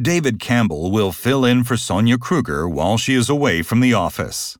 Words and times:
David 0.00 0.40
Campbell 0.40 0.90
will 0.90 1.12
fill 1.12 1.44
in 1.44 1.62
for 1.62 1.76
Sonia 1.76 2.18
Kruger 2.18 2.68
while 2.68 2.98
she 2.98 3.14
is 3.14 3.28
away 3.28 3.62
from 3.62 3.78
the 3.78 3.94
office. 3.94 4.56